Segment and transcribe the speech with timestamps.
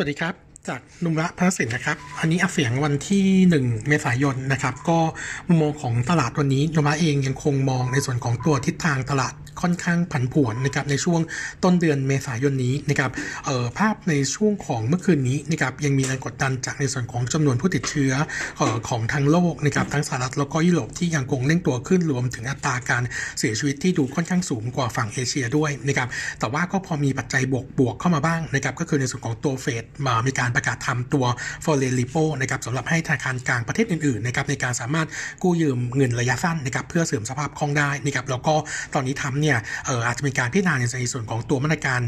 [0.00, 0.34] วัสดีครับ
[0.68, 3.24] จากนุมระพระสินนะครับ อันนี้อัดเสียงวันที่
[3.60, 4.98] 1 เมษายนนะครับ ก็
[5.48, 11.20] มุมมองของตลาดวันนี้นุมระเองยังคงมองในส่วนของตัวทิศทางตลาดค่อนข้างผันผวนนะครับในช่วง
[11.64, 13.10] ต้นเดือนเมษายนนี้นะครับ
[13.48, 18.12] ออภาพในช่วงของเมื่อคืนนี้นะครับยังมีแรงกดดันจากในส่วนของจำนวนผู้ติดเชื้อ
[18.60, 23.02] ออของทั้งโลกนะครับทั้งสหรัฐแล้วก็ยุโรปที่ยังคงเร่งตัวขึ้นรวมถึงอัตราการ
[23.38, 26.08] เสียชีวิตที่ดูค่อนข้างสูงกว่าฝั่งเอเชียด้วยนะครับ
[26.38, 31.24] แต่ว่าก็พอมีปัจจัยบวกบวกเข้ามาบ้างนะครับก็คือในส่วนของตัวเฟดมามีการประกาศทำตัว
[31.64, 35.08] f o r e i g n repo นะครับสำหรับให้ธนาคารกลางประเทศอื่นๆนะครับในการสามารถ
[35.42, 38.54] กู้ยืมเงินระยะสั้นนะครับเพื่อเสริมสภาพคล่องได้นะครับแล้วก็
[38.94, 39.58] ตอนนี้ทำเนี่ย
[39.88, 42.00] อออาจจะมีการพิจารณาในส่วนของตัวมาตรการ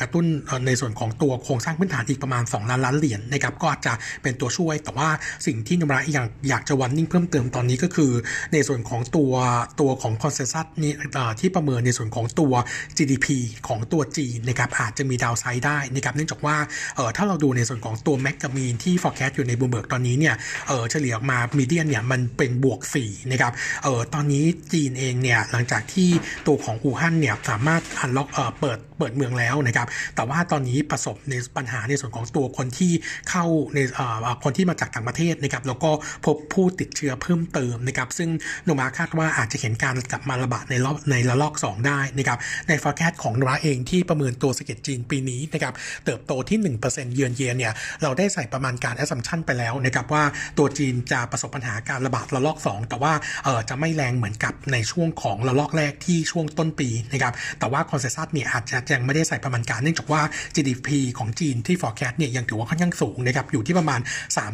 [0.00, 0.24] กระตุ้น
[0.66, 3.92] ในส่วนของตัวโครงสร้างพื้นฐานอีกประมาณ 2 ล้านล้านเหรียญนะครับก็อาจจะ
[4.22, 5.08] เป็นตัวช่วย แต่ว่า
[5.46, 8.12] สิ่งที่นมระอยากอยากจะวันนิ่งเพิ่มเติมตอนนี้ก็คือ
[8.52, 9.32] ในส่วนของตัว
[9.80, 10.92] ตัวของ consensus นี่
[11.40, 12.52] ที่ประเมินในส่วนของตัว
[12.96, 13.26] GDP
[13.68, 16.56] ของตัวจีนนะครับอาจจะมี downside ได้นะครับเนื่องจากว่า
[16.96, 20.34] เออถ้าเราดูในส่วนของตัว max กับ mean ที่ forecast อยู่ในบูมเบิร์กตอนนี้เนี่ย
[20.68, 23.52] เออเฉลี่ยออกมา median เนี่ยมันเป็นบวก4นะครับ
[23.84, 26.08] เออตอนนี้จีนเองเนี่ยหลังจากที่
[26.46, 28.28] ตัวของอู่ฮั่นเนี่ยสามารถ unlock
[28.60, 32.92] เปิดเปิดเมืองแล้วนะครับ แต่ว่าตอนนี้ประสบในปัญหาในส่วนของตัวคนที่
[33.30, 33.78] เข้าใน
[34.44, 35.90] คนที่มาจากต่างประเทศนะครับแล้วก็
[36.26, 38.30] พบผู้ติดเชื้อเพิ่มเติมนะครับ ซึ่ง
[38.64, 50.24] Nomura คาดว่าอาจจะเห็นการกลับมาระบาดในรอบในระลอก 2 ได้นะครับ ใน forecast ของ Nomura เองที่ประเมินตัวเศรษฐกิจจีนปีนี้นะครับเติบโตที่ 1%เยือนเยียเนี่ยเราได้ใส่ประมาณการ assumption ไปแล้วนะครับว่า
[50.58, 53.12] ตัวจีนจะประสบปัญหาการระบาดระลอก 2 แต่ว่า
[53.44, 60.22] เออจะไม่แรงเหมือนกับในช่วงของระลอกแรกที่ช่วงต้นปีนะครับแต่ว่า consensus เนี่ยอาจจะยังไม่ได้ใส่ประมาณการเนื่องจากว่า
[60.54, 64.00] GDP ของจีนที่ forecast เนี่ยยังถือว่าค่อนข้างสูงนะครับอยู่ที่ประมาณ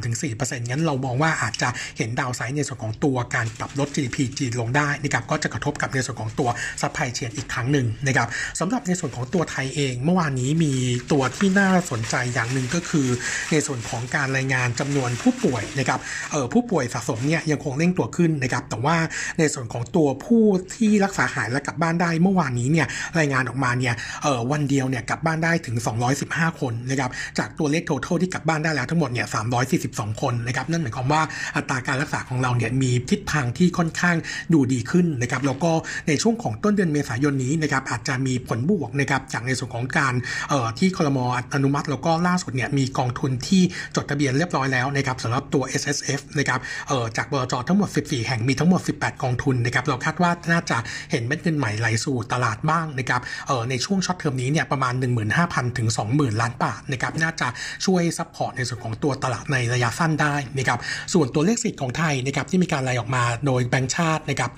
[0.07, 6.49] 3-4%งั้นเรามองว่าอาจจะเห็น downside ในส่วนของตัวการปรับลด GDP จีนลงได้นะครับก็จะกระทบกับในส่วนของตัว
[6.81, 8.29] supply chain อีกครั้งหนึ่งนะครับ
[8.61, 10.75] สำหรับในส่วนของตัวไทยเอง เมื่อวานนี้มี
[11.13, 13.09] ตัวที่น่าสนใจอย่างหนึ่งก็คือ
[13.53, 16.01] ในส่วนของการรายงานจำนวนผู้ป่วยนะครับ
[16.33, 18.97] เอ่อผู้ป่วยสะสมเนี่ยยังคงเร่งตัวขึ้นนะครับแต่ว่า
[19.39, 20.45] ในส่วนของตัวผู้
[20.77, 22.87] ที่รักษาหายและกลับบ้านได้เมื่อวานนี้เนี่ย
[23.19, 25.77] รายงานออกมาเนี่ยเออวันเดียวเนี่ยกลับบ้านได้ถึง
[26.19, 29.27] 215 คนนะครับจากตัวเลข total ที่กลับบ้านได้แล้วทั้งหมดเนี่ย
[29.75, 31.23] 342 คนนะครับนั่นหมายความว่า
[31.57, 34.17] อัตราการรักษาของเราเนี่ยมีทิศทางที่ค่อนข้าง
[34.53, 35.71] ดูดีขึ้นนะครับแล้วก็
[36.09, 40.15] ในช่วงของต้นเดือนเมษายนนี้นะครับอาจจะมีผลบวกนะครับจากในส่วนของการ
[40.49, 41.19] เอ่อที่คลม
[41.55, 43.63] อนุมัติ แล้วก็ล่าสุดเนี่ยมีกองทุนที่
[43.97, 50.79] จดทะเบียนเรียบร้อยแล้วนะครับสำหรับตัว S S F นะครับเอ่อจากบจทั้งหมด 14 แห่งมีทั้งหมด 18 กองทุนนะครับเราคาดว่าน่าจะ
[51.11, 54.95] เห็นเม็ดเงินใหม่ไหลสู่ตลาดบ้างนะครับเออในช่วง short term นี้เนี่ยประมาณ
[55.37, 57.49] 15,000 ถึง 20,000 ล้านบาทนะครับน่าจะ
[57.87, 60.79] ช่วย support ในส่วนของตัวตลาดในระยะสั้นได้นะครับ
[61.15, 64.51] ส่วนตัวเลขเศรษฐกิจของไทยนะครับที่มีการไหลออกมาโดยแบงก์ชาตินะครับ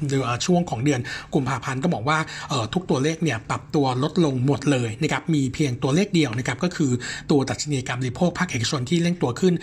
[0.47, 1.01] ช่วงของเดือน
[1.35, 2.19] กุมภาพันธ์ก็บอกว่า
[2.49, 6.93] เอ่อทุกตัวเลขเนี่ยปรับตัวลดลงหมดเลยนะครับมีเพียงตัวเลขเดียวนะครับก็คือ
[7.31, 9.55] ตัวดัชนีการบริโภคภาคเอกชนที่เร่งตัวขึ้น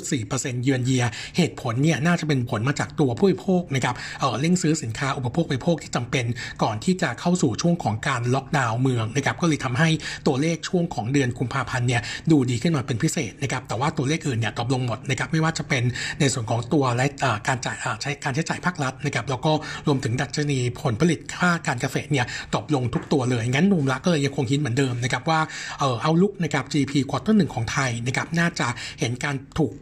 [0.00, 1.04] 3.4%เยือนเยีย
[1.36, 6.24] เหตุผลเนี่ยน่าจะเป็นผลมาจากตัวผู้บริโภคนะครับเออเร่งซื้อสินค้าอุปโภคบริโภคที่จำเป็น
[6.62, 9.88] ก่อนที่จะจะเข้าสู่ช่วงของการล็อกดาวน์เมืองนะครับก็เลยทำให้
[10.26, 15.82] ตัวเลขช่วงของเดือนกุมภาพันธ์เนี่ยดูดีขึ้นมาเป็นพิเศษนะครับแต่ว่าตัวเลขอื่นเนี่ยตกลงหมดนะครับไม่ว่าจะเป็น
[16.20, 17.06] ในส่วนของตัวและ
[17.48, 19.52] การจ่ายใช้การใช้จ่ายภาครัฐนะครับแล้วก็
[19.86, 25.40] รวมถึงดัชนีผลผลิตภาคการเกษตรเนี่ยตกลงทุกตัวเลยงั้น Nomura ก็เลยยังคงคิดเหมือนเดิมนะครับว่า
[25.78, 28.66] เออ outlook นะครับ GDP quarter หนึ่งของไทยนะครับน่าจะ
[29.00, 29.72] เห็นการถูก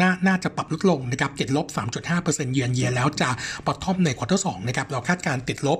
[0.00, 1.66] น่าน่าจะปรับลดลงนะครับติดลบ
[2.10, 3.28] 3.5% year on year แล้วจะ
[3.66, 5.78] bottom ใน quarter สองนะครับเราคาดการณ์ติดลบ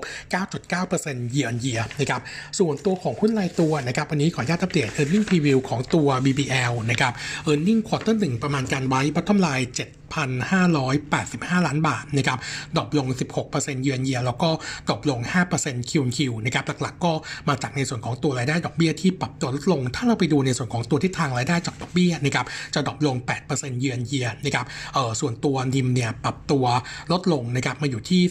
[0.65, 2.21] 9.9%เยือนเยียนะครับ
[2.59, 7.13] ส่วนตัวของหุ้นรายตัวนะครับวันนี้ขออนุญาตอัปเดต earning preview ของตัว BBL นะครับ
[7.49, 12.39] earning quarter 1ประมาณการไว้ bottom line 7 1,585 ล้านบาทนะครับ
[12.75, 13.07] ดรอปลง
[13.45, 14.49] 16%เยือนเยียแล้วก็
[14.87, 15.19] drop ลง
[15.55, 17.11] 5%คิวคิวนะครับหลักๆ ก็
[17.47, 23.15] มาจากในส่วนของตัวรายได้ดอกเบี้ยที่ปรับตัวลดลง ถ้าเราไปดูในส่วนของตัวทิศทางรายได้จากดอกเบี้ยนะครับจะ drop ลง
[23.47, 26.65] 8%เยือนเยียนะครับเออส่วนตัว NIM เนี่ยปรับตัว
[27.11, 28.21] ลดลงนะครับมาอยู่ที่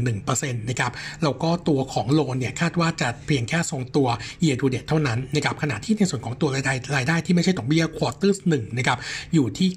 [0.00, 0.92] 2.11%นะครับ
[1.22, 4.08] แล้วก็ตัวของ loan เนี่ยคาดว่าจะเพียงแค่ทรงตัว
[4.44, 8.98] year to date เท่านั้นนะครับขณะที่ในส่วนของตัวรายได้รายได้ที่ไม่ใช่ดอกเบี้ย quarter หนึ่งนะครับ
[9.34, 9.68] อยู่ที่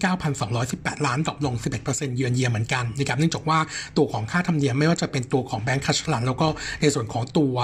[0.50, 1.56] 9,218 ล้าน drop ลง
[1.86, 3.60] 11%เยือนเยียเหมือนกันนะครับเนื่องจากว่า
[3.98, 6.48] ตัวของค่าธรรมเนียมไม่ว่าจะเป็นตัวของ bancassurance แล้วก็
[6.82, 7.56] ในส่วนของตัว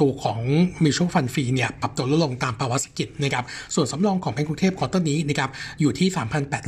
[0.00, 0.38] ตัวของ
[0.84, 3.44] mutual fund fee เนี่ยปรับตัวลดลงตามภาวะเศรษฐกิจนะครับ
[3.74, 5.50] ส่วนสำรองของแบงก์กรุงเทพ quarter นี้นะครับ
[5.80, 6.08] อยู่ที่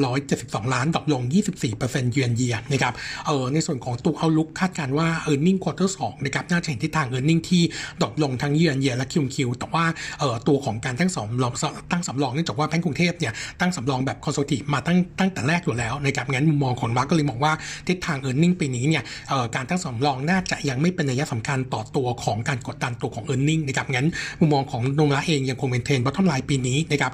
[0.07, 1.23] 3,872 ล้าน drop ลง
[1.69, 2.93] 24%เยือนเยียนะครับ
[3.27, 7.63] เออในส่วนของตัว outlook คาดการณ์ว่า earning quarter สองนะครับน่าจะเห็นทิศทาง earning ที่
[8.01, 9.85] drop ลงทั้ง year on year และ Q on Q แต่ว่า
[10.19, 11.53] เออตัวของการตั้งสำรอง
[11.93, 17.53] ตั้งสำรองเนื่องจากว่าแบงก์กรุงเทพเนี่ยตั้งสำรองแบบ conservative มาตั้งตั้งแต่แรกอยู่แล้วนะครับงั้นมุมมองของเราก็เลยมองว่า
[17.89, 19.03] ทิศทาง e a r n i n g ปีนี้เนี่ย
[19.55, 24.07] การตั้งสำรองน่าจะยังไม่เป็นนัยสำคัญต่อตัวของการกดดันตัวของ e a r n i n g นะครับงั้น
[24.41, 27.13] มุมมองของ Nomura เองยังคงเป็น trend bottom line ปีนี้นะครับ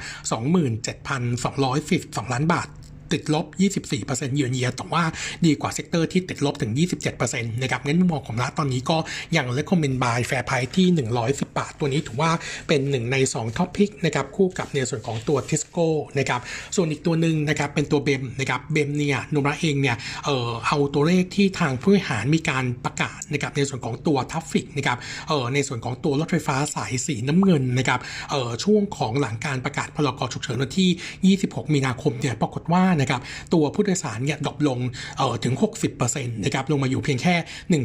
[2.25, 2.69] 27,242ล้านบาท
[3.15, 3.47] ติดลบ
[3.95, 5.03] 24%เยือนเยียแต่ว่า
[5.47, 6.73] ดีกว่า sector ที่ติดลบถึง
[7.13, 8.97] 27%นะครับงั้นมุมมองของเราตอนนี้ก็
[9.37, 10.87] ยัง recommend buy fair price ที่
[11.23, 12.31] 110 บาท ตัวนี้ถือว่า
[12.69, 15.89] เป็นหนึ่งใน2 top pick นะครับคู่กับในส่วนของตัวทิสโก้
[16.19, 16.41] นะครับ
[16.77, 28.01] ส่วนอีกตัวหนึ่งนะครับเป็นตัว BEM นะครับ BEM เนี่ย Nomura เองเนี่ยเอ่อเอาตัวเลขที่ทางผู้บริหารมีการประกาศนะครับในส่วนของตัว traffic นะครับเอ่อในส่วนของตัวรถไฟฟ้าสายสีน้ำเงินนะครับ
[28.31, 33.21] เอ่อช่วงของหลังการประกาศพ.ร.ก.ฉุกเฉินวันที่ 26 มีนาคมเนี่ยปรากฏว่านะครับ
[33.55, 34.79] ตัวผู้โดยสารเนี่ย drop ลง
[35.19, 35.55] เอ่อถึง
[35.95, 37.35] 60%นะครับลงมาอยู่เพียงแค่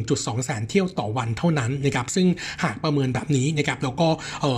[0.04, 2.26] 1.2 แสนเที่ยวต่อวันเท่านั้นนะครับซึ่ง
[2.64, 4.08] หากประเมินแบบนี้นะครับแล้วก็
[4.40, 4.52] เอ่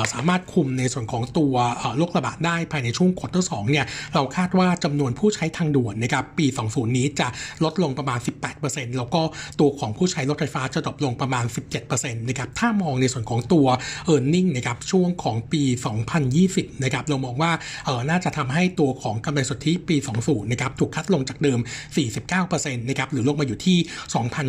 [0.00, 1.54] อสามารถคุมในส่วนของตัว
[1.96, 7.28] โรคระบาดได้ภายในช่วงควอเตอร์สเนี่ยเราคาดว่าจำนวนผู้ใช้ทางด่วนนะครับปี 20 นี้จะ
[7.64, 8.18] ลดลงประมาณ
[8.58, 9.22] 18%แล้วก็
[9.60, 11.44] ตัวของผู้ใช้รถไฟฟ้าจะดรอปลงประมาณ
[11.82, 13.66] 17%นะครับถ้ามองในส่วนของตัว
[14.12, 15.62] e a r n i n g นะครับช่วงของปี
[16.22, 17.52] 2020 นะครับเรามองว่า
[17.84, 21.58] เออน่าจะทำให้ตัวของกำไรสุทธิปี 20 นะครับ ถูกคัดลงจากเดิม
[22.20, 23.78] 49%นะครับ หรือลงมาอยู่ที่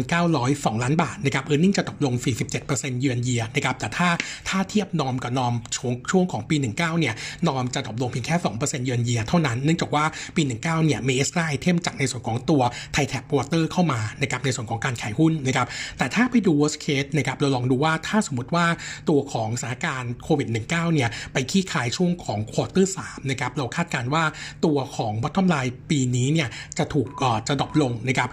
[0.06, 2.14] 2,902 ล้านบาทนะครับเออร์เน็งจะตกลง
[2.58, 4.10] 47%เยือนเยียนะครับ แต่ถ้า
[4.50, 7.14] ถ้าเทียบนอมกับนอมช่วงช่วงของปี 19 เนี่ย
[7.48, 12.62] norm จะตกลงเพียงแค่ 2%เยือนเยียเท่านั้น เนื่องจากว่าปี 19 เนี่ยมี extra item จากในส่วนของตัว
[12.94, 18.66] Thai Tap Water เข้ามานะครับ ในส่วนของการขายหุ้นนะครับ แต่ถ้าไปดู worst case นะครับ เราลองดูว่าถ้าสมมติว่า
[19.10, 24.24] ตัวของสถานการณ์โควิด -19 เนี่ย ไปคลี่คลายช่วงของ quarter 3นะครับ เราคาดการณ์ว่า
[24.66, 26.48] ตัวของ bottom line ปีนี้เนี่ย
[26.78, 27.08] จะถูก
[27.48, 28.30] จะ drop ลงนะครับ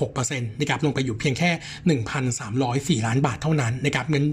[0.00, 1.50] 76%นะครับลงไปอยู่เพียงแค่
[3.00, 4.24] 1,304 ล้านบาทเท่านั้นนะครับเงิน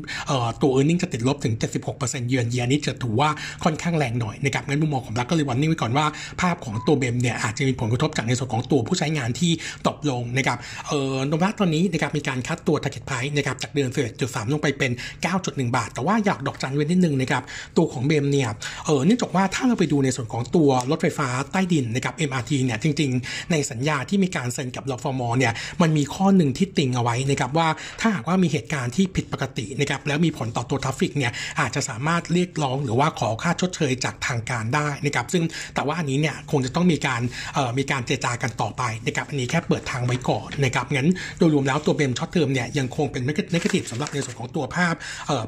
[0.62, 1.54] ตัว e a r n i n g จะติดลบถึง
[1.92, 3.30] 76%เยือนเยียนี้จะถือว่า
[3.64, 6.06] ค่อนข้างแรงหน่อยนะครับงั้นมุมมองของรักก็เลยวันนี้ไว้ก่อนว่า
[6.42, 9.52] ภาพของตัวเบมเนี่ยอาจจะมีผลกระทบจากในส่วนของตัวผู้ใช้งานที่
[9.88, 10.58] ตกลงนะครับ
[10.88, 14.92] เออโนวัตตอนนี้นะครับมีการคัดตัว target price นะครับจากเดือนเศษจุดสามลงไปเป็น
[15.34, 17.44] 9.1 บาท แต่ว่าอยากดอกจันไว้นิดนึงนะครับ
[17.78, 18.50] ตัวของเบมเนี่ย
[18.86, 27.68] เออเนื่องจากว่าถ้าเราไปดูในส่วนของตัวรถไฟฟ้าใต้ดินนะครับ MRT เนี่ยจริงๆ ในสัญญาที่มีการเซ็นกับรฟมเนี่ยมันมีข้อหนึ่งที่ติงเอาไว้นะครับว่า
[28.02, 35.44] ถ้าหากว่ามีเหตุการณ์ที่ผิดปกตินะครับแล้วมีผลต่อตัว traffic เนี่ยอาจจะสามารถเรียกร้องหรือว่าขอค่าชดเชยจากทางการได้นะครับซึ่ง
[35.76, 37.22] แต่ว่าอันนี้เนี่ยคงจะต้องมีการ
[37.78, 43.24] มีการเจรจากันต่อไปนะครับอันนี้แค่เปิดทางไว้ก่อนนะครับงั้นโดยรวมแล้วตัว BEM short term เนี่ยยังคงเป็น
[43.54, 44.96] negative สำหรับในส่วนของตัวภาพ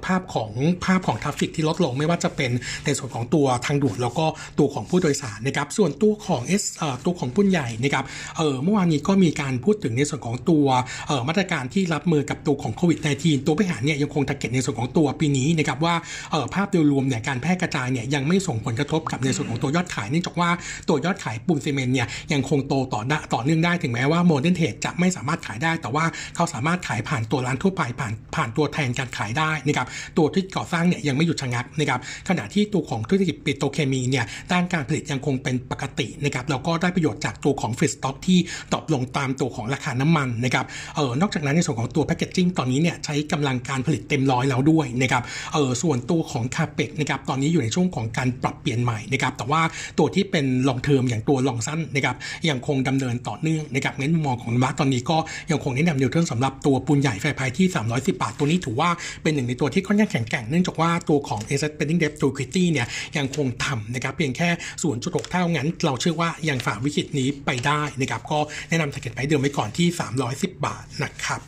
[0.06, 0.52] ภาพของ
[0.86, 2.52] ภาพของ traffic ที่ลดลงไม่ว่าจะเป็น
[2.86, 4.26] ในส่วนของตัวทางด่วนแล้วก็
[4.60, 8.06] ตัวของผู้โดยสารนะครับส่วนตัวของเอสเอ่อตัวของปูนใหญ่นะครับ
[8.38, 10.66] เออเมื่อวานนี้ก็มีการพูดถึงในส่วนของตัว
[11.08, 15.96] เออมาตรการที่รับมือกับตัวของโควิด -19 ตัวบริหารเนี่ยยังคง target ในส่วนของตัวปีนี้นะครับว่า
[16.32, 20.50] เออภาพโดยรวมเนี่ยการแพร่กระจายเนี่ยยังไม่ส่งผลกระทบกับในส่วนของตัวยอดขายเนื่องจากว่า
[20.90, 23.02] ตัวยอดขายปูนซีเมนต์เนี่ยยังคงโตต่อ
[23.34, 29.88] ต่อเนื่องได้ถึงแม้ว่า modern trade จะไม่สามารถขายได้ แต่ว่าเขาสามารถขายผ่านตัวร้านทั่วไปผ่านผ่านตัวแทนการขายได้นะครับ
[30.18, 32.00] ตัวที่ก่อสร้างเนี่ยยังไม่หยุดชะงักนะครับ
[32.30, 38.40] ขณะที่ตัวของธุรกิจปิโตรเคมีเนี่ยด้านการผลิตยังคงเป็นปกตินะครับแล้วก็ได้ประโยชน์จากตัวของฟรีสต็อกที่
[38.74, 40.66] ตอบลงตามตัวของราคาน้ำมันนะครับ
[40.96, 45.24] เออนอกจากนั้นในส่วนของตัวแพคเกจจิ้งตอนนี้เนี่ยใช้กำลังการผลิตเต็มร้อยแล้วด้วยนะครับ
[45.54, 49.62] เออส่วนตัวของคาเปกนะครับตอนนี้อยู่ในช่วงของการปรับเปลี่ยนใหม่นะครับแต่ว่า
[50.00, 52.16] ตัวที่เป็นลองเทอมอย่างตัวลองสั้นนะครับ
[52.50, 55.18] ยังคงดำเนินต่อเนื่องนะครับงั้นมองของวัตตอนนี้ก็
[55.52, 58.90] ยังคงแนะนำนิวเทิร์นสำหรับตัวปูนใหญ่ไฟพายที่ 310 บาท ตัวนี้ถือว่า
[59.24, 62.88] เป็นหนึ่งในตัวที่ค่อนข้างแข็งแกร่งเนื่องจากว่าตัวของ asset spending debt to equity เนี่ย
[63.18, 64.50] ยังคงทำนะครับเพียงแค่
[64.90, 68.40] 0.6 เท่างั้นเราเชื่อว่ายังฝ่าวิกฤตนี้ไปได้นะครับ ก็
[68.70, 69.88] แนะนำ target price เดิมไว้ก่อนที่
[70.26, 71.42] 310 บาทนะครับ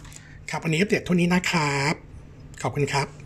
[0.49, 1.93] ครับวันนี้ก็เปรียบเท่านี้นะครับ
[2.61, 3.24] ขอบคุณครับ